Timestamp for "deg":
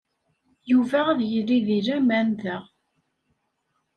1.67-1.81